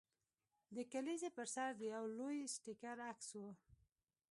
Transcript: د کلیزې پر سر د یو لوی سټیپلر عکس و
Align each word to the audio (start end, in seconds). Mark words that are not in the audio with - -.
د 0.75 0.77
کلیزې 0.93 1.29
پر 1.37 1.47
سر 1.55 1.69
د 1.79 1.81
یو 1.93 2.03
لوی 2.17 2.37
سټیپلر 2.55 2.97
عکس 3.11 3.29
و 3.39 3.41